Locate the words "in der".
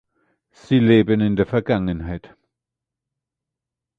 1.21-1.45